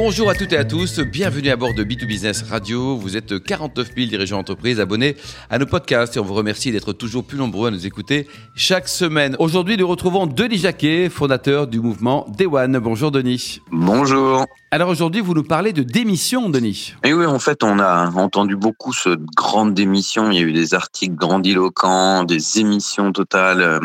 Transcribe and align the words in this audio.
Bonjour 0.00 0.30
à 0.30 0.34
toutes 0.36 0.52
et 0.52 0.56
à 0.56 0.64
tous, 0.64 1.00
bienvenue 1.00 1.50
à 1.50 1.56
bord 1.56 1.74
de 1.74 1.82
B2Business 1.82 2.48
Radio. 2.48 2.96
Vous 2.96 3.16
êtes 3.16 3.42
49 3.42 3.96
000 3.96 4.08
dirigeants 4.08 4.36
d'entreprise 4.36 4.78
abonnés 4.78 5.16
à 5.50 5.58
nos 5.58 5.66
podcasts 5.66 6.16
et 6.16 6.20
on 6.20 6.24
vous 6.24 6.34
remercie 6.34 6.70
d'être 6.70 6.92
toujours 6.92 7.24
plus 7.24 7.36
nombreux 7.36 7.66
à 7.66 7.70
nous 7.72 7.84
écouter 7.84 8.28
chaque 8.54 8.86
semaine. 8.86 9.34
Aujourd'hui, 9.40 9.76
nous 9.76 9.88
retrouvons 9.88 10.28
Denis 10.28 10.58
Jacquet, 10.58 11.08
fondateur 11.08 11.66
du 11.66 11.80
mouvement 11.80 12.26
Day 12.38 12.46
One. 12.46 12.78
Bonjour 12.78 13.10
Denis. 13.10 13.58
Bonjour. 13.72 14.46
Alors 14.70 14.88
aujourd'hui, 14.88 15.20
vous 15.20 15.34
nous 15.34 15.42
parlez 15.42 15.72
de 15.72 15.82
démission, 15.82 16.48
Denis. 16.48 16.94
Et 17.02 17.12
oui, 17.12 17.26
en 17.26 17.40
fait, 17.40 17.64
on 17.64 17.80
a 17.80 18.08
entendu 18.12 18.54
beaucoup 18.54 18.92
ce 18.92 19.18
grande 19.36 19.74
démission. 19.74 20.30
Il 20.30 20.38
y 20.38 20.38
a 20.38 20.46
eu 20.46 20.52
des 20.52 20.74
articles 20.74 21.16
grandiloquents, 21.16 22.22
des 22.22 22.60
émissions 22.60 23.10
totales 23.10 23.62
euh, 23.62 23.80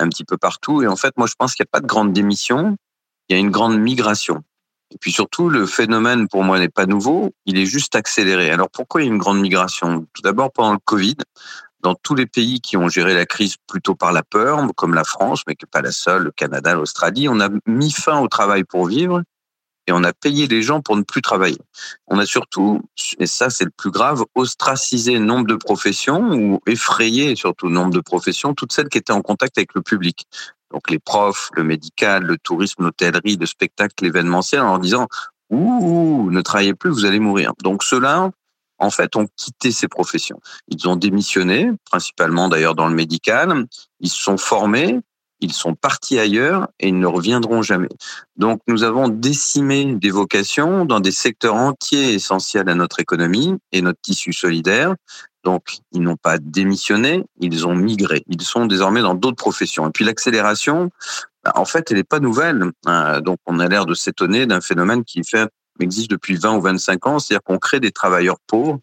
un 0.00 0.08
petit 0.08 0.24
peu 0.24 0.36
partout. 0.36 0.82
Et 0.82 0.88
en 0.88 0.96
fait, 0.96 1.16
moi, 1.16 1.28
je 1.28 1.34
pense 1.38 1.54
qu'il 1.54 1.62
n'y 1.62 1.68
a 1.68 1.70
pas 1.70 1.80
de 1.80 1.86
grande 1.86 2.12
démission. 2.12 2.76
Il 3.28 3.34
y 3.34 3.36
a 3.36 3.38
une 3.38 3.50
grande 3.50 3.78
migration. 3.78 4.42
Et 4.92 4.98
puis 5.00 5.10
surtout, 5.10 5.48
le 5.48 5.66
phénomène 5.66 6.28
pour 6.28 6.44
moi 6.44 6.58
n'est 6.58 6.68
pas 6.68 6.86
nouveau, 6.86 7.34
il 7.46 7.58
est 7.58 7.66
juste 7.66 7.96
accéléré. 7.96 8.50
Alors 8.50 8.68
pourquoi 8.70 9.00
il 9.00 9.06
y 9.06 9.08
a 9.08 9.12
une 9.12 9.18
grande 9.18 9.40
migration? 9.40 10.06
Tout 10.12 10.22
d'abord 10.22 10.52
pendant 10.52 10.74
le 10.74 10.78
Covid, 10.84 11.16
dans 11.80 11.94
tous 11.94 12.14
les 12.14 12.26
pays 12.26 12.60
qui 12.60 12.76
ont 12.76 12.88
géré 12.88 13.14
la 13.14 13.26
crise 13.26 13.56
plutôt 13.66 13.94
par 13.94 14.12
la 14.12 14.22
peur, 14.22 14.64
comme 14.76 14.94
la 14.94 15.04
France, 15.04 15.42
mais 15.46 15.54
que 15.54 15.66
pas 15.66 15.80
la 15.80 15.92
seule, 15.92 16.24
le 16.24 16.30
Canada, 16.30 16.74
l'Australie, 16.74 17.28
on 17.28 17.40
a 17.40 17.48
mis 17.66 17.90
fin 17.90 18.20
au 18.20 18.28
travail 18.28 18.64
pour 18.64 18.86
vivre 18.86 19.22
et 19.86 19.92
on 19.92 20.04
a 20.04 20.12
payé 20.12 20.46
les 20.46 20.62
gens 20.62 20.80
pour 20.80 20.96
ne 20.96 21.02
plus 21.02 21.22
travailler. 21.22 21.58
On 22.06 22.18
a 22.18 22.26
surtout, 22.26 22.82
et 23.18 23.26
ça 23.26 23.50
c'est 23.50 23.64
le 23.64 23.72
plus 23.76 23.90
grave, 23.90 24.24
ostracisé 24.34 25.18
nombre 25.18 25.46
de 25.46 25.56
professions 25.56 26.32
ou 26.32 26.60
effrayé 26.66 27.34
surtout 27.36 27.68
nombre 27.68 27.92
de 27.92 28.00
professions, 28.00 28.54
toutes 28.54 28.72
celles 28.72 28.88
qui 28.88 28.98
étaient 28.98 29.12
en 29.12 29.22
contact 29.22 29.58
avec 29.58 29.74
le 29.74 29.82
public 29.82 30.26
donc 30.72 30.90
les 30.90 30.98
profs, 30.98 31.50
le 31.54 31.64
médical, 31.64 32.24
le 32.24 32.38
tourisme, 32.38 32.84
l'hôtellerie, 32.84 33.36
le 33.36 33.46
spectacle, 33.46 33.94
l'événementiel, 34.02 34.62
en 34.62 34.68
leur 34.68 34.78
disant 34.78 35.06
ouh, 35.50 36.30
ne 36.30 36.40
travaillez 36.40 36.74
plus, 36.74 36.90
vous 36.90 37.04
allez 37.04 37.20
mourir. 37.20 37.52
Donc 37.62 37.84
ceux-là, 37.84 38.30
en 38.78 38.90
fait, 38.90 39.14
ont 39.14 39.28
quitté 39.36 39.70
ces 39.70 39.86
professions. 39.86 40.40
Ils 40.68 40.88
ont 40.88 40.96
démissionné, 40.96 41.70
principalement 41.84 42.48
d'ailleurs 42.48 42.74
dans 42.74 42.88
le 42.88 42.94
médical. 42.94 43.66
Ils 44.00 44.08
se 44.08 44.20
sont 44.20 44.38
formés, 44.38 44.98
ils 45.42 45.52
sont 45.52 45.74
partis 45.74 46.18
ailleurs 46.18 46.68
et 46.80 46.88
ils 46.88 46.98
ne 46.98 47.06
reviendront 47.06 47.62
jamais. 47.62 47.88
Donc 48.36 48.60
nous 48.68 48.84
avons 48.84 49.08
décimé 49.08 49.94
des 49.94 50.10
vocations 50.10 50.84
dans 50.84 51.00
des 51.00 51.12
secteurs 51.12 51.56
entiers 51.56 52.14
essentiels 52.14 52.68
à 52.68 52.74
notre 52.74 53.00
économie 53.00 53.56
et 53.72 53.82
notre 53.82 54.00
tissu 54.00 54.32
solidaire. 54.32 54.94
Donc, 55.44 55.78
ils 55.90 56.02
n'ont 56.02 56.16
pas 56.16 56.38
démissionné, 56.38 57.24
ils 57.40 57.66
ont 57.66 57.74
migré. 57.74 58.22
Ils 58.28 58.42
sont 58.42 58.66
désormais 58.66 59.02
dans 59.02 59.14
d'autres 59.14 59.36
professions. 59.36 59.88
Et 59.88 59.90
puis 59.90 60.04
l'accélération, 60.04 60.90
bah, 61.44 61.52
en 61.56 61.64
fait, 61.64 61.90
elle 61.90 61.96
n'est 61.96 62.04
pas 62.04 62.20
nouvelle. 62.20 62.70
Hein. 62.86 63.20
Donc, 63.20 63.38
on 63.46 63.58
a 63.58 63.66
l'air 63.66 63.86
de 63.86 63.94
s'étonner 63.94 64.46
d'un 64.46 64.60
phénomène 64.60 65.04
qui 65.04 65.20
existe 65.80 66.10
depuis 66.10 66.36
20 66.36 66.56
ou 66.56 66.60
25 66.60 67.06
ans, 67.06 67.18
c'est-à-dire 67.18 67.42
qu'on 67.42 67.58
crée 67.58 67.80
des 67.80 67.90
travailleurs 67.90 68.38
pauvres 68.46 68.78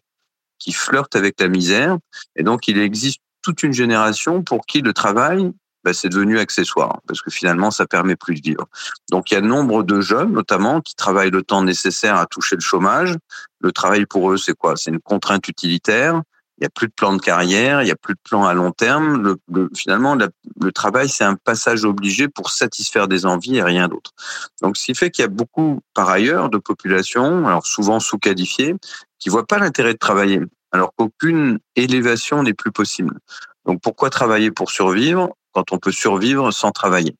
qui 0.58 0.72
flirtent 0.72 1.16
avec 1.16 1.40
la 1.40 1.48
misère. 1.48 1.96
Et 2.36 2.42
donc, 2.42 2.68
il 2.68 2.78
existe 2.78 3.20
toute 3.42 3.62
une 3.62 3.72
génération 3.72 4.42
pour 4.42 4.66
qui 4.66 4.82
le 4.82 4.92
travail, 4.92 5.50
bah, 5.84 5.92
c'est 5.92 6.08
devenu 6.08 6.38
accessoire, 6.38 7.00
parce 7.06 7.22
que 7.22 7.30
finalement, 7.30 7.70
ça 7.70 7.86
permet 7.86 8.16
plus 8.16 8.34
de 8.34 8.42
vivre. 8.42 8.66
Donc, 9.10 9.30
il 9.30 9.34
y 9.34 9.36
a 9.36 9.40
nombre 9.40 9.82
de 9.82 10.00
jeunes, 10.00 10.32
notamment, 10.32 10.80
qui 10.80 10.94
travaillent 10.94 11.30
le 11.30 11.42
temps 11.42 11.62
nécessaire 11.62 12.16
à 12.16 12.26
toucher 12.26 12.56
le 12.56 12.60
chômage. 12.60 13.16
Le 13.60 13.72
travail 13.72 14.06
pour 14.06 14.30
eux, 14.30 14.36
c'est 14.36 14.54
quoi? 14.54 14.74
C'est 14.76 14.90
une 14.90 15.00
contrainte 15.00 15.48
utilitaire 15.48 16.22
il 16.60 16.64
n'y 16.64 16.66
a 16.66 16.70
plus 16.70 16.88
de 16.88 16.92
plan 16.92 17.14
de 17.14 17.22
carrière, 17.22 17.80
il 17.80 17.86
n'y 17.86 17.90
a 17.90 17.96
plus 17.96 18.12
de 18.12 18.20
plan 18.22 18.44
à 18.44 18.52
long 18.52 18.70
terme. 18.70 19.38
Le, 19.48 19.70
finalement, 19.74 20.14
le 20.14 20.72
travail, 20.72 21.08
c'est 21.08 21.24
un 21.24 21.34
passage 21.34 21.86
obligé 21.86 22.28
pour 22.28 22.50
satisfaire 22.50 23.08
des 23.08 23.24
envies 23.24 23.56
et 23.56 23.62
rien 23.62 23.88
d'autre. 23.88 24.10
Donc, 24.60 24.76
ce 24.76 24.84
qui 24.84 24.94
fait 24.94 25.10
qu'il 25.10 25.22
y 25.22 25.24
a 25.24 25.28
beaucoup, 25.28 25.80
par 25.94 26.10
ailleurs, 26.10 26.50
de 26.50 26.58
populations, 26.58 27.48
alors 27.48 27.64
souvent 27.64 27.98
sous-qualifiées, 27.98 28.74
qui 29.18 29.30
voient 29.30 29.46
pas 29.46 29.58
l'intérêt 29.58 29.94
de 29.94 29.98
travailler, 29.98 30.40
alors 30.70 30.92
qu'aucune 30.94 31.60
élévation 31.76 32.42
n'est 32.42 32.52
plus 32.52 32.72
possible. 32.72 33.18
Donc, 33.64 33.80
pourquoi 33.80 34.10
travailler 34.10 34.50
pour 34.50 34.70
survivre? 34.70 35.30
Quand 35.52 35.72
on 35.72 35.78
peut 35.78 35.92
survivre 35.92 36.50
sans 36.50 36.70
travailler 36.70 37.16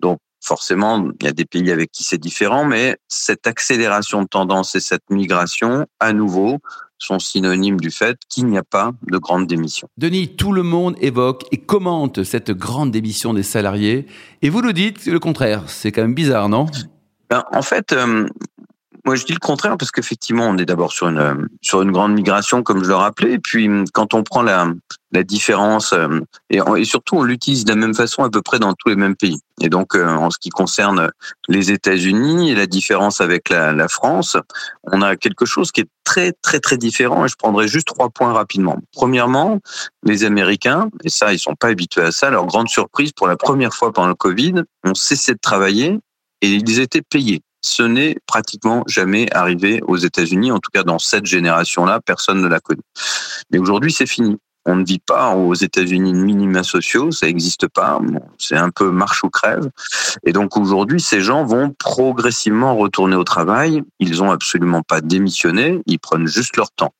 Donc, 0.00 0.18
forcément, 0.42 1.10
il 1.20 1.26
y 1.26 1.28
a 1.28 1.32
des 1.32 1.44
pays 1.44 1.70
avec 1.70 1.90
qui 1.90 2.04
c'est 2.04 2.18
différent, 2.18 2.64
mais 2.64 2.98
cette 3.08 3.46
accélération 3.46 4.22
de 4.22 4.28
tendance 4.28 4.74
et 4.74 4.80
cette 4.80 5.08
migration, 5.10 5.86
à 6.00 6.12
nouveau, 6.12 6.58
sont 6.98 7.18
synonymes 7.18 7.80
du 7.80 7.90
fait 7.90 8.18
qu'il 8.28 8.46
n'y 8.46 8.58
a 8.58 8.62
pas 8.62 8.92
de 9.10 9.18
grande 9.18 9.46
démission. 9.46 9.88
Denis, 9.96 10.36
tout 10.36 10.52
le 10.52 10.62
monde 10.62 10.96
évoque 11.00 11.44
et 11.50 11.58
commente 11.58 12.24
cette 12.24 12.50
grande 12.50 12.90
démission 12.90 13.34
des 13.34 13.42
salariés, 13.42 14.06
et 14.42 14.48
vous 14.48 14.62
nous 14.62 14.72
dites 14.72 15.06
le 15.06 15.18
contraire. 15.18 15.64
C'est 15.66 15.92
quand 15.92 16.02
même 16.02 16.14
bizarre, 16.14 16.48
non? 16.48 16.66
Ben, 17.30 17.44
En 17.52 17.62
fait, 17.62 17.92
euh, 17.92 18.26
moi, 19.06 19.16
je 19.16 19.24
dis 19.24 19.34
le 19.34 19.38
contraire 19.38 19.76
parce 19.76 19.90
qu'effectivement, 19.90 20.46
on 20.48 20.56
est 20.56 20.64
d'abord 20.64 20.92
sur 20.92 21.08
une 21.08 21.48
sur 21.60 21.82
une 21.82 21.92
grande 21.92 22.14
migration, 22.14 22.62
comme 22.62 22.82
je 22.82 22.88
le 22.88 22.94
rappelais. 22.94 23.32
Et 23.32 23.38
puis, 23.38 23.68
quand 23.92 24.14
on 24.14 24.22
prend 24.22 24.42
la 24.42 24.72
la 25.12 25.22
différence 25.22 25.92
euh, 25.92 26.20
et, 26.50 26.84
surtout, 26.84 27.16
on 27.16 27.22
l'utilise 27.22 27.64
de 27.64 27.70
la 27.70 27.76
même 27.76 27.94
façon 27.94 28.24
à 28.24 28.30
peu 28.30 28.42
près 28.42 28.58
dans 28.58 28.72
tous 28.72 28.88
les 28.88 28.96
mêmes 28.96 29.14
pays. 29.14 29.38
Et 29.60 29.68
donc, 29.68 29.94
euh, 29.94 30.08
en 30.08 30.30
ce 30.30 30.38
qui 30.38 30.48
concerne 30.48 31.10
les 31.48 31.70
États-Unis 31.70 32.50
et 32.50 32.54
la 32.56 32.66
différence 32.66 33.20
avec 33.20 33.48
la, 33.50 33.72
la 33.72 33.88
France, 33.88 34.36
on 34.84 35.02
a 35.02 35.14
quelque 35.14 35.44
chose 35.44 35.70
qui 35.70 35.82
est 35.82 35.88
très 36.02 36.32
très 36.32 36.58
très 36.58 36.78
différent. 36.78 37.26
Et 37.26 37.28
je 37.28 37.36
prendrai 37.36 37.68
juste 37.68 37.86
trois 37.86 38.08
points 38.08 38.32
rapidement. 38.32 38.78
Premièrement, 38.92 39.60
les 40.02 40.24
Américains, 40.24 40.88
et 41.04 41.10
ça, 41.10 41.32
ils 41.32 41.38
sont 41.38 41.54
pas 41.54 41.68
habitués 41.68 42.02
à 42.02 42.10
ça. 42.10 42.30
Leur 42.30 42.46
grande 42.46 42.68
surprise, 42.68 43.12
pour 43.12 43.28
la 43.28 43.36
première 43.36 43.74
fois 43.74 43.92
pendant 43.92 44.08
le 44.08 44.14
Covid, 44.14 44.62
ont 44.84 44.94
cessé 44.94 45.34
de 45.34 45.40
travailler 45.40 46.00
et 46.40 46.48
ils 46.48 46.80
étaient 46.80 47.02
payés 47.02 47.42
ce 47.64 47.82
n'est 47.82 48.16
pratiquement 48.26 48.84
jamais 48.86 49.26
arrivé 49.34 49.80
aux 49.86 49.96
États-Unis. 49.96 50.52
En 50.52 50.58
tout 50.58 50.70
cas, 50.72 50.82
dans 50.82 50.98
cette 50.98 51.24
génération-là, 51.24 52.00
personne 52.04 52.42
ne 52.42 52.46
l'a 52.46 52.60
connu. 52.60 52.82
Mais 53.50 53.58
aujourd'hui, 53.58 53.90
c'est 53.90 54.06
fini. 54.06 54.36
On 54.66 54.76
ne 54.76 54.84
vit 54.84 54.98
pas 54.98 55.34
aux 55.34 55.54
États-Unis 55.54 56.12
de 56.12 56.18
minima 56.18 56.62
sociaux, 56.62 57.10
ça 57.10 57.26
n'existe 57.26 57.68
pas. 57.68 58.00
c'est 58.38 58.56
un 58.56 58.70
peu 58.70 58.90
marche 58.90 59.22
ou 59.24 59.28
crève. 59.28 59.70
Et 60.24 60.32
donc 60.32 60.56
aujourd'hui, 60.56 61.00
ces 61.00 61.20
gens 61.20 61.44
vont 61.44 61.74
progressivement 61.78 62.74
retourner 62.76 63.16
au 63.16 63.24
travail. 63.24 63.82
Ils 63.98 64.22
ont 64.22 64.30
absolument 64.30 64.82
pas 64.82 65.02
démissionné, 65.02 65.80
ils 65.86 65.98
prennent 65.98 66.26
juste 66.26 66.56
leur 66.56 66.70
temps. 66.70 66.94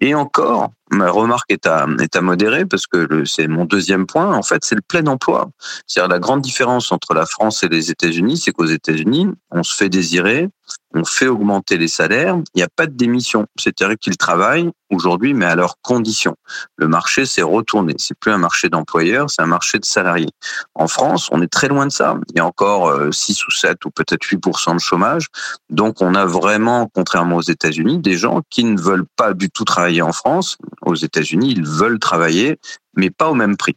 Et 0.00 0.14
encore, 0.14 0.70
ma 0.94 1.10
remarque 1.10 1.50
est 1.50 1.66
à, 1.66 1.86
est 2.00 2.16
à 2.16 2.20
modérer 2.20 2.64
parce 2.64 2.86
que 2.86 3.24
c'est 3.24 3.48
mon 3.48 3.64
deuxième 3.64 4.06
point. 4.06 4.34
En 4.34 4.42
fait, 4.42 4.64
c'est 4.64 4.74
le 4.74 4.82
plein 4.82 5.06
emploi. 5.06 5.50
C'est-à-dire 5.86 6.10
la 6.10 6.18
grande 6.18 6.40
différence 6.40 6.92
entre 6.92 7.14
la 7.14 7.26
France 7.26 7.62
et 7.62 7.68
les 7.68 7.90
États-Unis, 7.90 8.38
c'est 8.38 8.52
qu'aux 8.52 8.66
États-Unis, 8.66 9.28
on 9.50 9.62
se 9.62 9.74
fait 9.74 9.88
désirer, 9.88 10.48
on 10.94 11.04
fait 11.04 11.26
augmenter 11.26 11.76
les 11.76 11.88
salaires, 11.88 12.36
il 12.54 12.58
n'y 12.58 12.62
a 12.62 12.68
pas 12.74 12.86
de 12.86 12.94
démission. 12.94 13.46
C'est-à-dire 13.56 13.96
qu'ils 13.98 14.16
travaillent 14.16 14.70
aujourd'hui, 14.90 15.34
mais 15.34 15.46
à 15.46 15.56
leurs 15.56 15.76
conditions. 15.82 16.36
Le 16.76 16.86
marché 16.86 17.26
s'est 17.26 17.42
retourné. 17.42 17.94
C'est 17.98 18.16
plus 18.16 18.30
un 18.30 18.38
marché 18.38 18.68
d'employeurs, 18.68 19.28
c'est 19.28 19.42
un 19.42 19.46
marché 19.46 19.78
de 19.78 19.84
salariés. 19.84 20.30
En 20.74 20.86
France, 20.86 21.28
on 21.32 21.42
est 21.42 21.52
très 21.52 21.68
loin 21.68 21.86
de 21.86 21.92
ça. 21.92 22.16
Il 22.30 22.38
y 22.38 22.40
a 22.40 22.46
encore 22.46 22.92
6 23.12 23.32
euh, 23.32 23.44
ou 23.48 23.50
7 23.50 23.84
ou 23.84 23.90
peut-être 23.90 24.24
8% 24.24 24.74
de 24.74 24.80
chômage. 24.80 25.26
Donc, 25.68 26.00
on 26.00 26.14
a 26.14 26.24
vraiment, 26.24 26.88
contrairement 26.94 27.36
aux 27.36 27.42
États-Unis, 27.42 27.98
des 27.98 28.16
gens 28.16 28.42
qui 28.50 28.64
ne 28.64 28.80
veulent 28.80 29.06
pas 29.16 29.34
du 29.34 29.50
tout 29.50 29.64
travailler 29.64 30.02
en 30.02 30.12
France. 30.12 30.56
Aux 30.84 30.94
États-Unis, 30.94 31.52
ils 31.52 31.66
veulent 31.66 31.98
travailler, 31.98 32.58
mais 32.96 33.10
pas 33.10 33.30
au 33.30 33.34
même 33.34 33.56
prix. 33.56 33.76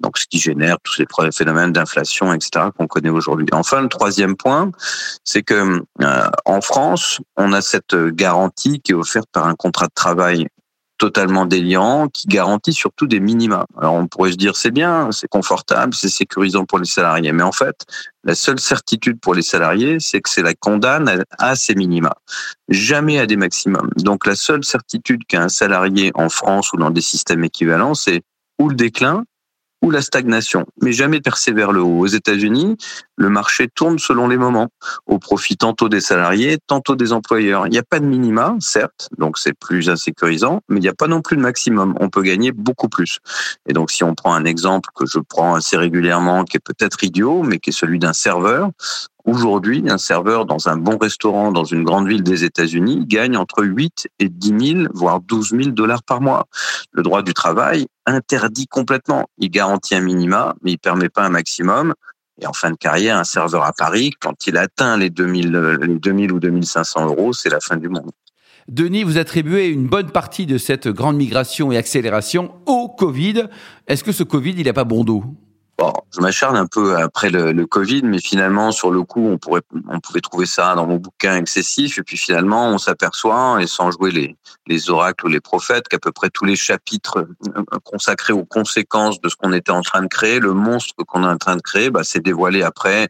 Donc, 0.00 0.18
ce 0.18 0.26
qui 0.26 0.38
génère 0.38 0.76
tous 0.82 0.94
ces 0.94 1.06
phénomènes 1.32 1.72
d'inflation, 1.72 2.32
etc., 2.32 2.66
qu'on 2.76 2.86
connaît 2.86 3.10
aujourd'hui. 3.10 3.46
Enfin, 3.52 3.82
le 3.82 3.88
troisième 3.88 4.36
point, 4.36 4.70
c'est 5.24 5.42
que 5.42 5.82
euh, 6.02 6.30
en 6.44 6.60
France, 6.60 7.20
on 7.36 7.52
a 7.52 7.60
cette 7.60 7.94
garantie 7.94 8.80
qui 8.80 8.92
est 8.92 8.94
offerte 8.94 9.28
par 9.32 9.46
un 9.46 9.54
contrat 9.54 9.86
de 9.86 9.94
travail 9.94 10.48
totalement 10.98 11.46
délirant 11.46 12.08
qui 12.08 12.28
garantit 12.28 12.72
surtout 12.72 13.06
des 13.06 13.20
minima. 13.20 13.66
Alors 13.78 13.94
on 13.94 14.06
pourrait 14.06 14.32
se 14.32 14.36
dire 14.36 14.56
c'est 14.56 14.70
bien, 14.70 15.10
c'est 15.12 15.28
confortable, 15.28 15.94
c'est 15.94 16.08
sécurisant 16.08 16.64
pour 16.64 16.78
les 16.78 16.84
salariés, 16.84 17.32
mais 17.32 17.42
en 17.42 17.52
fait 17.52 17.84
la 18.24 18.34
seule 18.34 18.60
certitude 18.60 19.20
pour 19.20 19.34
les 19.34 19.42
salariés, 19.42 19.98
c'est 20.00 20.20
que 20.20 20.30
c'est 20.30 20.42
la 20.42 20.54
condamne 20.54 21.24
à 21.38 21.56
ces 21.56 21.74
minima, 21.74 22.14
jamais 22.68 23.18
à 23.18 23.26
des 23.26 23.36
maximums. 23.36 23.90
Donc 23.96 24.26
la 24.26 24.34
seule 24.34 24.64
certitude 24.64 25.22
qu'a 25.26 25.42
un 25.42 25.48
salarié 25.48 26.12
en 26.14 26.28
France 26.28 26.72
ou 26.72 26.76
dans 26.76 26.90
des 26.90 27.02
systèmes 27.02 27.44
équivalents, 27.44 27.94
c'est 27.94 28.22
ou 28.58 28.68
le 28.68 28.76
déclin 28.76 29.24
ou 29.84 29.90
la 29.90 30.00
stagnation, 30.00 30.64
mais 30.80 30.92
jamais 30.92 31.20
percer 31.20 31.52
vers 31.52 31.70
le 31.70 31.82
haut. 31.82 32.00
Aux 32.00 32.06
États-Unis, 32.06 32.78
le 33.16 33.28
marché 33.28 33.68
tourne 33.68 33.98
selon 33.98 34.28
les 34.28 34.38
moments, 34.38 34.68
au 35.06 35.18
profit 35.18 35.58
tantôt 35.58 35.90
des 35.90 36.00
salariés, 36.00 36.56
tantôt 36.66 36.96
des 36.96 37.12
employeurs. 37.12 37.66
Il 37.66 37.70
n'y 37.70 37.78
a 37.78 37.82
pas 37.82 38.00
de 38.00 38.06
minima, 38.06 38.56
certes, 38.60 39.10
donc 39.18 39.36
c'est 39.36 39.52
plus 39.52 39.90
insécurisant, 39.90 40.62
mais 40.70 40.78
il 40.78 40.82
n'y 40.82 40.88
a 40.88 40.94
pas 40.94 41.06
non 41.06 41.20
plus 41.20 41.36
de 41.36 41.42
maximum. 41.42 41.94
On 42.00 42.08
peut 42.08 42.22
gagner 42.22 42.50
beaucoup 42.50 42.88
plus. 42.88 43.18
Et 43.68 43.74
donc, 43.74 43.90
si 43.90 44.02
on 44.04 44.14
prend 44.14 44.34
un 44.34 44.46
exemple 44.46 44.88
que 44.94 45.04
je 45.04 45.18
prends 45.18 45.54
assez 45.54 45.76
régulièrement, 45.76 46.44
qui 46.44 46.56
est 46.56 46.64
peut-être 46.64 47.04
idiot, 47.04 47.42
mais 47.42 47.58
qui 47.58 47.68
est 47.68 47.74
celui 47.74 47.98
d'un 47.98 48.14
serveur, 48.14 48.70
Aujourd'hui, 49.24 49.82
un 49.88 49.96
serveur 49.96 50.44
dans 50.44 50.68
un 50.68 50.76
bon 50.76 50.98
restaurant 50.98 51.50
dans 51.50 51.64
une 51.64 51.82
grande 51.82 52.06
ville 52.06 52.22
des 52.22 52.44
États-Unis 52.44 53.06
gagne 53.06 53.38
entre 53.38 53.64
8 53.64 54.08
et 54.18 54.28
10 54.28 54.74
000, 54.82 54.88
voire 54.92 55.20
12 55.20 55.48
000 55.50 55.62
dollars 55.70 56.02
par 56.02 56.20
mois. 56.20 56.46
Le 56.92 57.02
droit 57.02 57.22
du 57.22 57.32
travail 57.32 57.86
interdit 58.04 58.66
complètement. 58.66 59.26
Il 59.38 59.50
garantit 59.50 59.94
un 59.94 60.02
minima, 60.02 60.54
mais 60.62 60.72
il 60.72 60.78
permet 60.78 61.08
pas 61.08 61.24
un 61.24 61.30
maximum. 61.30 61.94
Et 62.38 62.46
en 62.46 62.52
fin 62.52 62.70
de 62.70 62.76
carrière, 62.76 63.16
un 63.16 63.24
serveur 63.24 63.64
à 63.64 63.72
Paris, 63.72 64.12
quand 64.20 64.46
il 64.46 64.58
atteint 64.58 64.98
les 64.98 65.08
2000, 65.08 65.52
les 65.80 65.98
2000 65.98 66.32
ou 66.32 66.38
2500 66.40 67.06
euros, 67.06 67.32
c'est 67.32 67.48
la 67.48 67.60
fin 67.60 67.78
du 67.78 67.88
monde. 67.88 68.10
Denis, 68.68 69.04
vous 69.04 69.16
attribuez 69.16 69.68
une 69.68 69.86
bonne 69.86 70.10
partie 70.10 70.44
de 70.44 70.58
cette 70.58 70.88
grande 70.88 71.16
migration 71.16 71.72
et 71.72 71.78
accélération 71.78 72.52
au 72.66 72.88
Covid. 72.88 73.44
Est-ce 73.86 74.04
que 74.04 74.12
ce 74.12 74.22
Covid, 74.22 74.54
il 74.58 74.66
n'a 74.66 74.74
pas 74.74 74.84
bon 74.84 75.02
dos? 75.02 75.24
Bon, 75.76 75.92
je 76.14 76.20
m'acharne 76.20 76.56
un 76.56 76.66
peu 76.66 76.96
après 76.96 77.30
le, 77.30 77.66
Covid, 77.66 78.02
mais 78.04 78.20
finalement, 78.20 78.70
sur 78.70 78.92
le 78.92 79.02
coup, 79.02 79.26
on 79.26 79.38
pourrait, 79.38 79.62
on 79.88 79.98
pouvait 79.98 80.20
trouver 80.20 80.46
ça 80.46 80.74
dans 80.76 80.86
mon 80.86 80.96
bouquin 80.96 81.36
excessif, 81.36 81.98
et 81.98 82.02
puis 82.02 82.16
finalement, 82.16 82.68
on 82.68 82.78
s'aperçoit, 82.78 83.58
et 83.60 83.66
sans 83.66 83.90
jouer 83.90 84.12
les, 84.12 84.36
les 84.68 84.90
oracles 84.90 85.26
ou 85.26 85.28
les 85.28 85.40
prophètes, 85.40 85.88
qu'à 85.88 85.98
peu 85.98 86.12
près 86.12 86.30
tous 86.30 86.44
les 86.44 86.54
chapitres 86.54 87.26
euh, 87.56 87.78
consacrés 87.82 88.32
aux 88.32 88.44
conséquences 88.44 89.20
de 89.20 89.28
ce 89.28 89.34
qu'on 89.34 89.52
était 89.52 89.72
en 89.72 89.82
train 89.82 90.02
de 90.02 90.06
créer, 90.06 90.38
le 90.38 90.52
monstre 90.52 90.94
qu'on 91.06 91.24
est 91.24 91.28
en 91.28 91.38
train 91.38 91.56
de 91.56 91.62
créer, 91.62 91.90
bah, 91.90 92.04
s'est 92.04 92.20
dévoilé 92.20 92.62
après. 92.62 93.08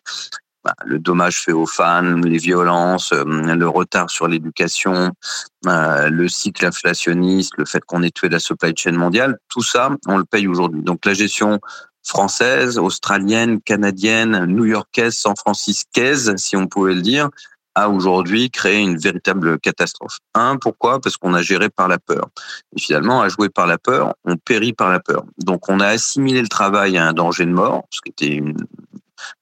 Bah, 0.65 0.75
le 0.87 0.99
dommage 0.99 1.43
fait 1.43 1.53
aux 1.53 1.67
fans, 1.67 2.01
les 2.01 2.39
violences, 2.39 3.13
euh, 3.13 3.25
le 3.27 3.69
retard 3.69 4.09
sur 4.09 4.27
l'éducation, 4.27 5.13
euh, 5.67 6.09
le 6.09 6.27
cycle 6.29 6.65
inflationniste, 6.65 7.53
le 7.59 7.67
fait 7.67 7.85
qu'on 7.85 8.03
ait 8.03 8.11
tué 8.11 8.31
la 8.31 8.39
supply 8.39 8.73
chain 8.75 8.93
mondiale, 8.93 9.37
tout 9.51 9.63
ça, 9.63 9.91
on 10.07 10.17
le 10.17 10.25
paye 10.25 10.49
aujourd'hui. 10.49 10.83
Donc 10.83 11.05
la 11.05 11.13
gestion 11.13 11.61
française, 12.05 12.79
australienne, 12.79 13.61
canadienne, 13.61 14.45
new-yorkaise, 14.47 15.15
san-franciscaise, 15.15 16.35
si 16.37 16.57
on 16.57 16.67
pouvait 16.67 16.95
le 16.95 17.03
dire, 17.03 17.31
a 17.75 17.89
aujourd'hui 17.89 18.51
créé 18.51 18.81
une 18.81 18.97
véritable 18.97 19.59
catastrophe. 19.59 20.19
Un, 20.35 20.57
pourquoi? 20.57 21.01
Parce 21.01 21.17
qu'on 21.17 21.35
a 21.35 21.43
géré 21.43 21.69
par 21.71 21.89
la 21.89 21.99
peur. 21.99 22.29
Et 22.77 22.81
finalement, 22.81 23.21
à 23.21 23.29
jouer 23.29 23.49
par 23.49 23.67
la 23.67 23.79
peur, 23.79 24.15
on 24.25 24.37
périt 24.37 24.73
par 24.73 24.91
la 24.91 25.01
peur. 25.01 25.25
Donc, 25.39 25.69
on 25.69 25.81
a 25.81 25.89
assimilé 25.89 26.41
le 26.41 26.49
travail 26.49 26.97
à 26.97 27.07
un 27.07 27.13
danger 27.13 27.47
de 27.47 27.51
mort, 27.51 27.85
ce 27.91 28.01
qui 28.01 28.11
était 28.11 28.35
une, 28.37 28.57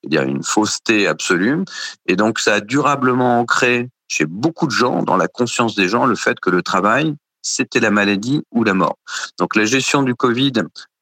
dire 0.04 0.22
une 0.22 0.42
fausseté 0.42 1.06
absolue. 1.06 1.64
Et 2.06 2.16
donc, 2.16 2.38
ça 2.38 2.54
a 2.54 2.60
durablement 2.60 3.40
ancré 3.40 3.88
chez 4.08 4.26
beaucoup 4.26 4.66
de 4.66 4.72
gens, 4.72 5.02
dans 5.02 5.16
la 5.16 5.28
conscience 5.28 5.74
des 5.74 5.88
gens, 5.88 6.06
le 6.06 6.16
fait 6.16 6.38
que 6.38 6.50
le 6.50 6.62
travail, 6.62 7.14
c'était 7.42 7.80
la 7.80 7.90
maladie 7.90 8.42
ou 8.50 8.64
la 8.64 8.74
mort. 8.74 8.96
Donc 9.38 9.56
la 9.56 9.64
gestion 9.64 10.02
du 10.02 10.14
Covid 10.14 10.52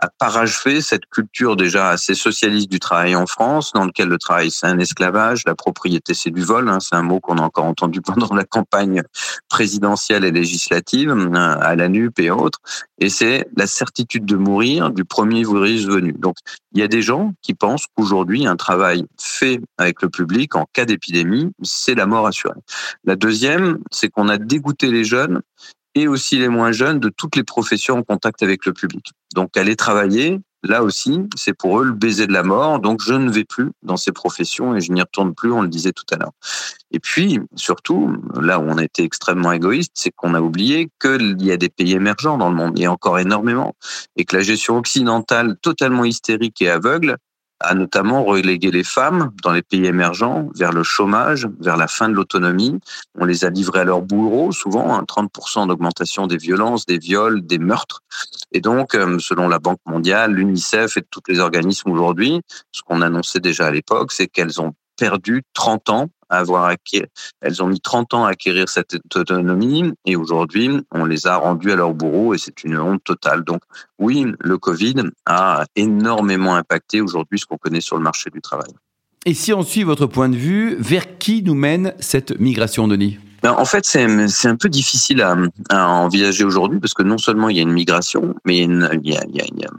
a 0.01 0.09
parachevé 0.19 0.81
cette 0.81 1.07
culture 1.07 1.57
déjà 1.57 1.91
assez 1.91 2.15
socialiste 2.15 2.71
du 2.71 2.81
travail 2.81 3.15
en 3.15 3.27
France, 3.27 3.73
dans 3.75 3.85
lequel 3.85 4.09
le 4.09 4.19
travail 4.19 4.51
c'est 4.51 4.67
un 4.67 4.79
esclavage, 4.79 5.43
la 5.47 5.55
propriété 5.55 6.15
c'est 6.15 6.31
du 6.31 6.43
vol, 6.43 6.69
hein, 6.69 6.81
c'est 6.81 6.97
un 6.97 7.03
mot 7.03 7.21
qu'on 7.21 7.37
a 7.37 7.43
encore 7.43 7.67
entendu 7.67 8.01
pendant 8.03 8.35
la 8.35 8.45
campagne 8.45 9.03
présidentielle 9.49 10.25
et 10.25 10.31
législative, 10.31 11.11
hein, 11.11 11.35
à 11.35 11.77
la 11.77 11.89
NUP 11.89 12.19
et 12.19 12.31
autres, 12.31 12.61
et 12.99 13.11
c'est 13.11 13.47
la 13.57 13.67
certitude 13.67 14.25
de 14.25 14.37
mourir 14.37 14.91
du 14.91 15.05
premier 15.05 15.43
virus 15.43 15.87
venu. 15.87 16.15
Donc 16.15 16.37
il 16.73 16.81
y 16.81 16.83
a 16.83 16.89
des 16.89 17.03
gens 17.03 17.33
qui 17.43 17.55
pensent 17.55 17.87
qu'aujourd'hui 17.95 18.47
un 18.47 18.57
travail 18.57 19.05
fait 19.19 19.61
avec 19.77 20.01
le 20.03 20.09
public 20.09 20.57
en 20.57 20.65
cas 20.73 20.87
d'épidémie, 20.87 21.51
c'est 21.63 21.95
la 21.95 22.07
mort 22.07 22.27
assurée. 22.27 22.55
La 23.05 23.17
deuxième, 23.17 23.79
c'est 23.91 24.09
qu'on 24.09 24.29
a 24.29 24.39
dégoûté 24.39 24.91
les 24.91 25.05
jeunes 25.05 25.43
et 25.95 26.09
aussi 26.09 26.39
les 26.39 26.49
moins 26.49 26.73
jeunes 26.73 27.01
de 27.01 27.09
toutes 27.09 27.37
les 27.37 27.45
professions 27.45 27.99
en 27.99 28.03
contact 28.03 28.43
avec 28.43 28.67
le 28.67 28.73
public. 28.73 29.13
Donc 29.35 29.57
aller 29.57 29.77
travailler, 29.77 30.41
là 30.63 30.83
aussi, 30.83 31.21
c'est 31.37 31.53
pour 31.53 31.81
eux 31.81 31.85
le 31.85 31.93
baiser 31.93 32.27
de 32.27 32.33
la 32.33 32.43
mort. 32.43 32.81
Donc 32.81 33.01
je 33.03 33.15
ne 33.15 33.31
vais 33.31 33.45
plus 33.45 33.71
dans 33.83 33.97
ces 33.97 34.13
professions 34.13 34.75
et 34.77 34.81
je 34.81 34.93
n'y 34.93 35.01
retourne 35.01 35.35
plus, 35.35 35.53
on 35.53 35.63
le 35.63 35.69
disait 35.69 35.93
tout 35.93 36.05
à 36.13 36.17
l'heure. 36.17 36.33
Et 36.93 37.01
puis, 37.01 37.41
surtout, 37.55 38.17
là 38.41 38.59
où 38.59 38.63
on 38.63 38.79
a 38.79 38.85
été 38.85 39.03
extrêmement 39.03 39.53
égoïste, 39.53 39.93
c'est 39.95 40.11
qu'on 40.11 40.35
a 40.35 40.41
oublié 40.41 40.89
qu'il 41.01 41.43
y 41.43 41.53
a 41.53 41.57
des 41.57 41.69
pays 41.69 41.93
émergents 41.93 42.37
dans 42.37 42.51
le 42.51 42.57
monde, 42.57 42.79
et 42.79 42.89
encore 42.89 43.19
énormément, 43.19 43.75
et 44.17 44.25
que 44.25 44.37
la 44.37 44.43
gestion 44.43 44.77
occidentale 44.77 45.57
totalement 45.63 46.05
hystérique 46.05 46.61
et 46.63 46.69
aveugle 46.69 47.17
a 47.61 47.75
notamment 47.75 48.25
relégué 48.25 48.71
les 48.71 48.85
femmes 48.85 49.33
dans 49.43 49.53
les 49.53 49.63
pays 49.63 49.87
émergents 49.87 50.49
vers 50.57 50.73
le 50.73 50.83
chômage, 50.83 51.47
vers 51.61 51.77
la 51.77 51.89
fin 51.89 52.09
de 52.09 52.15
l'autonomie. 52.15 52.79
On 53.19 53.27
les 53.27 53.45
a 53.45 53.51
livrées 53.51 53.81
à 53.81 53.85
leur 53.85 54.03
bourreaux, 54.03 54.51
souvent, 54.53 55.01
30% 55.03 55.61
hein, 55.61 55.67
d'augmentation 55.67 56.27
des 56.27 56.39
violences, 56.39 56.87
des 56.87 56.99
viols, 56.99 57.47
des 57.47 57.59
meurtres. 57.59 58.03
Et 58.53 58.61
donc, 58.61 58.95
euh, 58.95 59.19
selon 59.19 59.49
la 59.49 59.59
Banque 59.59 59.81
mondiale, 59.87 60.33
l'UNICEF 60.33 60.97
et 60.97 61.03
tous 61.03 61.23
les 61.29 61.39
organismes 61.39 61.91
aujourd'hui, 61.91 62.41
ce 62.73 62.83
qu'on 62.83 63.03
annonçait 63.03 63.41
déjà 63.41 63.67
à 63.67 63.71
l'époque, 63.71 64.13
c'est 64.13 64.27
qu'elles 64.27 64.61
ont 64.61 64.73
perdu 64.97 65.43
30 65.55 65.91
ans 65.91 66.11
avoir 66.39 66.65
acquis, 66.65 67.03
elles 67.41 67.63
ont 67.63 67.67
mis 67.67 67.81
30 67.81 68.15
ans 68.15 68.25
à 68.25 68.31
acquérir 68.31 68.69
cette 68.69 68.97
autonomie 69.15 69.93
et 70.07 70.17
aujourd'hui, 70.17 70.71
on 70.91 71.05
les 71.05 71.27
a 71.27 71.37
rendues 71.37 71.73
à 71.73 71.77
leur 71.77 71.95
bourreau 71.95 72.35
et 72.35 72.39
c'est 72.39 72.65
une 72.65 72.79
honte 72.79 73.03
totale. 73.05 73.45
Donc 73.45 73.63
oui, 73.99 74.27
le 74.41 74.59
Covid 74.59 74.95
a 75.27 75.65
énormément 75.77 76.55
impacté 76.55 77.01
aujourd'hui 77.01 77.39
ce 77.39 77.47
qu'on 77.47 77.59
connaît 77.59 77.81
sur 77.81 77.97
le 77.97 78.03
marché 78.03 78.31
du 78.31 78.41
travail. 78.41 78.73
Et 79.27 79.35
si 79.35 79.53
on 79.53 79.63
suit 79.63 79.83
votre 79.83 80.07
point 80.07 80.31
de 80.31 80.37
vue, 80.37 80.77
vers 80.79 81.19
qui 81.19 81.43
nous 81.43 81.55
mène 81.55 81.95
cette 82.01 82.39
migration, 82.41 82.89
Denis? 82.89 83.19
Ben, 83.43 83.53
en 83.53 83.65
fait, 83.65 83.85
c'est 83.85 84.49
un 84.49 84.57
peu 84.57 84.69
difficile 84.69 85.23
à, 85.23 85.37
envisager 85.71 86.45
aujourd'hui 86.45 86.79
parce 86.79 86.95
que 86.95 87.03
non 87.03 87.19
seulement 87.19 87.49
il 87.49 87.57
y 87.57 87.61
a 87.61 87.63
une 87.63 87.73
migration, 87.73 88.35
mais 88.45 88.59
il 88.59 88.71
y 88.71 88.85
a, 88.85 88.95
il 88.95 89.11
y 89.11 89.17
a, 89.17 89.25
il 89.25 89.61
y 89.61 89.65
a 89.65 89.71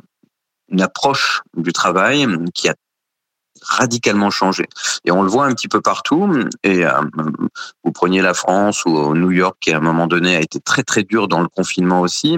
une 0.71 0.81
approche 0.81 1.42
du 1.56 1.74
travail 1.74 2.27
qui 2.53 2.69
a 2.69 2.75
radicalement 3.62 4.30
changé. 4.30 4.68
Et 5.06 5.12
on 5.12 5.22
le 5.22 5.30
voit 5.30 5.46
un 5.46 5.54
petit 5.54 5.68
peu 5.68 5.81
partout. 5.81 6.30
Et 6.63 6.86
euh, 6.86 6.92
vous 7.84 7.92
preniez 7.92 8.22
la 8.22 8.34
France 8.34 8.86
ou 8.86 9.16
New 9.16 9.31
York 9.31 9.58
qui 9.60 9.72
à 9.72 9.78
un 9.78 9.81
moment 9.81 10.08
donné 10.08 10.36
a 10.36 10.42
été 10.42 10.60
très 10.60 10.84
très 10.84 11.04
dur 11.04 11.28
dans 11.28 11.42
le 11.42 11.48
confinement 11.48 12.02
aussi, 12.02 12.38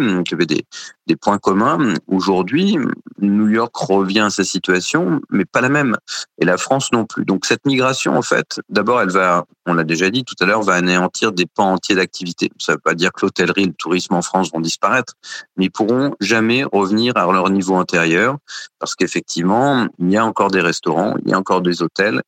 des 1.07 1.15
points 1.15 1.37
communs. 1.37 1.95
Aujourd'hui, 2.07 2.77
New 3.19 3.47
York 3.47 3.75
revient 3.75 4.21
à 4.21 4.29
sa 4.29 4.43
situation, 4.43 5.21
mais 5.29 5.45
pas 5.45 5.61
la 5.61 5.69
même. 5.69 5.97
Et 6.39 6.45
la 6.45 6.57
France 6.57 6.91
non 6.91 7.05
plus. 7.05 7.25
Donc 7.25 7.45
cette 7.45 7.65
migration, 7.65 8.17
en 8.17 8.21
fait, 8.21 8.59
d'abord, 8.69 9.01
elle 9.01 9.11
va, 9.11 9.45
on 9.65 9.73
l'a 9.73 9.83
déjà 9.83 10.09
dit 10.09 10.23
tout 10.23 10.35
à 10.39 10.45
l'heure, 10.45 10.61
va 10.61 10.73
anéantir 10.73 11.31
des 11.31 11.45
pans 11.45 11.73
entiers 11.73 11.95
d'activité. 11.95 12.51
Ça 12.59 12.73
ne 12.73 12.77
veut 12.77 12.81
pas 12.81 12.95
dire 12.95 13.11
que 13.11 13.25
l'hôtellerie, 13.25 13.65
le 13.65 13.73
tourisme 13.73 14.13
en 14.13 14.21
France 14.21 14.51
vont 14.51 14.61
disparaître, 14.61 15.13
mais 15.57 15.65
ils 15.65 15.71
pourront 15.71 16.15
jamais 16.19 16.63
revenir 16.63 17.17
à 17.17 17.31
leur 17.31 17.49
niveau 17.49 17.75
antérieur, 17.75 18.37
parce 18.79 18.95
qu'effectivement, 18.95 19.87
il 19.99 20.11
y 20.11 20.17
a 20.17 20.25
encore 20.25 20.51
des 20.51 20.61
restaurants, 20.61 21.15
il 21.25 21.31
y 21.31 21.33
a 21.33 21.37
encore 21.37 21.61
des 21.61 21.81
hôtels 21.81 22.21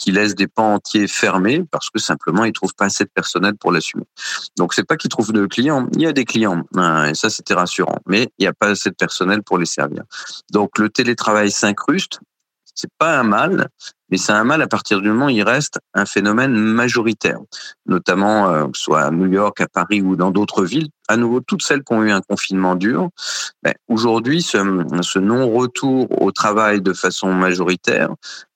qui 0.00 0.12
laissent 0.12 0.34
des 0.34 0.46
pans 0.46 0.74
entiers 0.74 1.06
fermés 1.06 1.62
parce 1.70 1.90
que 1.90 1.98
simplement 1.98 2.44
ils 2.44 2.52
trouvent 2.52 2.74
pas 2.74 2.86
assez 2.86 3.04
de 3.04 3.10
personnel 3.14 3.54
pour 3.54 3.70
l'assumer. 3.70 4.04
Donc 4.56 4.72
c'est 4.72 4.86
pas 4.86 4.96
qu'ils 4.96 5.10
trouvent 5.10 5.32
de 5.32 5.46
clients, 5.46 5.86
il 5.94 6.00
y 6.00 6.06
a 6.06 6.12
des 6.12 6.24
clients 6.24 6.64
hein, 6.74 7.10
et 7.10 7.14
ça 7.14 7.28
c'était 7.28 7.54
rassurant, 7.54 7.98
mais 8.06 8.32
il 8.38 8.42
n'y 8.42 8.46
a 8.46 8.54
pas 8.54 8.68
assez 8.68 8.88
de 8.88 8.94
personnel 8.94 9.42
pour 9.42 9.58
les 9.58 9.66
servir. 9.66 10.04
Donc 10.52 10.78
le 10.78 10.88
télétravail 10.88 11.50
s'incruste, 11.50 12.20
c'est 12.74 12.90
pas 12.98 13.18
un 13.18 13.24
mal, 13.24 13.68
mais 14.08 14.16
c'est 14.16 14.32
un 14.32 14.44
mal 14.44 14.62
à 14.62 14.66
partir 14.66 15.02
du 15.02 15.08
moment 15.08 15.26
où 15.26 15.30
il 15.30 15.42
reste 15.42 15.78
un 15.92 16.06
phénomène 16.06 16.54
majoritaire, 16.54 17.38
notamment 17.84 18.48
euh, 18.48 18.66
soit 18.72 19.02
à 19.02 19.10
New 19.10 19.30
York, 19.30 19.60
à 19.60 19.68
Paris 19.68 20.00
ou 20.00 20.16
dans 20.16 20.30
d'autres 20.30 20.64
villes. 20.64 20.88
À 21.08 21.18
nouveau, 21.18 21.40
toutes 21.40 21.62
celles 21.62 21.82
qui 21.84 21.92
ont 21.92 22.02
eu 22.02 22.10
un 22.10 22.22
confinement 22.22 22.76
dur. 22.76 23.10
Ben, 23.62 23.74
Aujourd'hui, 23.88 24.40
ce, 24.40 24.58
ce 25.02 25.18
non-retour 25.18 26.22
au 26.22 26.32
travail 26.32 26.80
de 26.80 26.92
façon 26.94 27.32
majoritaire 27.34 28.10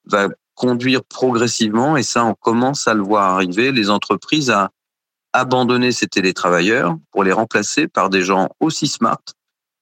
va 0.06 0.28
conduire 0.54 1.04
progressivement, 1.04 1.96
et 1.96 2.02
ça, 2.02 2.24
on 2.24 2.34
commence 2.34 2.86
à 2.88 2.94
le 2.94 3.02
voir 3.02 3.34
arriver, 3.34 3.72
les 3.72 3.90
entreprises 3.90 4.50
à 4.50 4.70
abandonner 5.32 5.90
ces 5.92 6.06
télétravailleurs 6.06 6.96
pour 7.10 7.24
les 7.24 7.32
remplacer 7.32 7.88
par 7.88 8.08
des 8.08 8.22
gens 8.22 8.48
aussi 8.60 8.86
smart, 8.86 9.22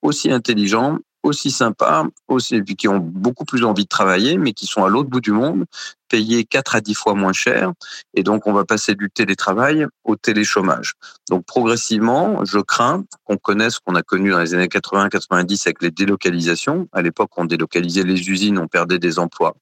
aussi 0.00 0.30
intelligents 0.32 0.98
aussi 1.22 1.50
sympas, 1.50 2.06
aussi, 2.28 2.62
qui 2.64 2.88
ont 2.88 2.98
beaucoup 2.98 3.44
plus 3.44 3.64
envie 3.64 3.84
de 3.84 3.88
travailler, 3.88 4.38
mais 4.38 4.52
qui 4.52 4.66
sont 4.66 4.84
à 4.84 4.88
l'autre 4.88 5.08
bout 5.08 5.20
du 5.20 5.32
monde, 5.32 5.64
payés 6.08 6.44
4 6.44 6.76
à 6.76 6.80
10 6.80 6.94
fois 6.94 7.14
moins 7.14 7.32
cher. 7.32 7.72
Et 8.14 8.22
donc, 8.22 8.46
on 8.46 8.52
va 8.52 8.64
passer 8.64 8.94
du 8.94 9.08
télétravail 9.10 9.86
au 10.04 10.16
téléchômage. 10.16 10.94
Donc, 11.30 11.44
progressivement, 11.46 12.44
je 12.44 12.58
crains 12.58 13.04
qu'on 13.24 13.36
connaisse 13.36 13.74
ce 13.74 13.80
qu'on 13.84 13.94
a 13.94 14.02
connu 14.02 14.30
dans 14.30 14.40
les 14.40 14.54
années 14.54 14.66
80-90 14.66 15.62
avec 15.66 15.82
les 15.82 15.90
délocalisations. 15.90 16.88
À 16.92 17.02
l'époque, 17.02 17.30
on 17.36 17.44
délocalisait 17.44 18.04
les 18.04 18.28
usines, 18.28 18.58
on 18.58 18.68
perdait 18.68 18.98
des 18.98 19.18
emplois, 19.18 19.54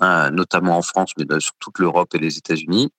hein, 0.00 0.30
notamment 0.30 0.76
en 0.78 0.82
France, 0.82 1.12
mais 1.18 1.26
sur 1.38 1.52
toute 1.58 1.78
l'Europe 1.78 2.14
et 2.14 2.18
les 2.18 2.38
États-Unis. 2.38 2.90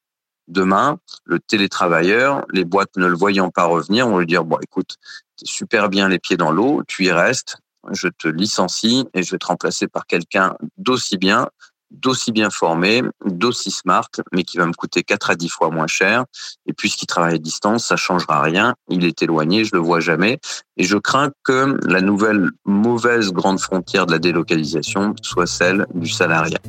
Demain, 0.50 1.00
le 1.24 1.40
télétravailleur, 1.40 2.46
les 2.52 2.66
boîtes 2.66 2.98
ne 2.98 3.08
le 3.08 3.16
voyant 3.16 3.50
pas 3.50 3.64
revenir, 3.64 4.08
on 4.08 4.18
lui 4.18 4.26
dire, 4.26 4.44
bon, 4.44 4.58
écoute, 4.62 4.98
super 5.42 5.90
bien 5.90 6.10
les 6.10 6.20
pieds 6.20 6.36
dans 6.36 6.52
l'eau, 6.52 6.84
tu 6.86 7.06
y 7.06 7.12
restes, 7.12 7.58
je 7.92 8.08
te 8.08 8.28
licencie 8.28 9.06
et 9.14 9.24
je 9.24 9.32
vais 9.32 9.38
te 9.38 9.46
remplacer 9.46 9.88
par 9.88 10.06
quelqu'un 10.06 10.56
d'aussi 10.78 11.18
bien, 11.18 11.48
d'aussi 11.92 12.32
bien 12.32 12.50
formé, 12.50 13.04
d'aussi 13.26 13.72
smart, 13.72 14.10
mais 14.32 14.44
qui 14.44 14.58
va 14.58 14.66
me 14.66 14.74
coûter 14.74 15.04
4 15.04 15.32
à 15.32 15.36
10 15.36 15.50
fois 15.50 15.70
moins 15.70 15.88
cher. 15.88 16.26
Et 16.66 16.74
puisqu'il 16.74 17.06
travaille 17.06 17.36
à 17.36 17.38
distance, 17.38 17.88
ça 17.88 17.96
changera 17.96 18.42
rien. 18.42 18.76
Il 18.90 19.06
est 19.06 19.22
éloigné, 19.22 19.64
je 19.64 19.72
le 19.74 19.80
vois 19.80 20.00
jamais. 20.00 20.40
Et 20.78 20.84
je 20.84 20.98
crains 20.98 21.32
que 21.44 21.78
la 21.86 22.02
nouvelle 22.02 22.50
mauvaise 22.66 23.32
grande 23.32 23.60
frontière 23.60 24.06
de 24.06 24.12
la 24.12 24.20
délocalisation 24.20 25.16
soit 25.22 25.48
celle 25.48 25.86
du 25.94 26.10
salariat. 26.10 26.60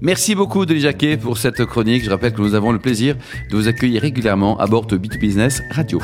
Merci 0.00 0.34
beaucoup 0.34 0.66
Denis 0.66 1.16
pour 1.16 1.38
cette 1.38 1.64
chronique. 1.64 2.04
Je 2.04 2.10
rappelle 2.10 2.32
que 2.32 2.40
nous 2.40 2.54
avons 2.54 2.72
le 2.72 2.80
plaisir 2.80 3.16
de 3.50 3.56
vous 3.56 3.68
accueillir 3.68 4.02
régulièrement 4.02 4.58
à 4.58 4.66
bord 4.66 4.86
de 4.86 4.98
B2Business 4.98 5.62
Radio. 5.70 6.00